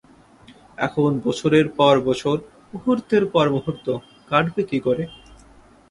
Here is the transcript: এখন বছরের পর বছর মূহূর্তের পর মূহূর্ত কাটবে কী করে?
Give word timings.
এখন 0.77 1.11
বছরের 1.25 1.67
পর 1.77 1.95
বছর 2.07 2.35
মূহূর্তের 2.71 3.23
পর 3.33 3.45
মূহূর্ত 3.55 3.87
কাটবে 4.31 4.61
কী 4.69 4.79
করে? 4.79 5.03